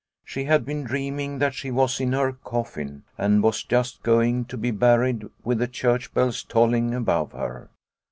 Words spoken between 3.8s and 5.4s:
going to be buried